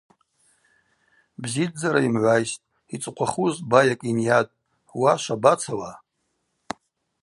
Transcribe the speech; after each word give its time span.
Бзидздзара 1.41 1.99
йымгӏвайстӏ, 2.03 2.63
йцӏыхъвахуз 2.93 3.55
байакӏ 3.69 4.03
йынйатӏ:– 4.05 4.57
Уа, 4.99 5.13
швабацауа? 5.21 5.91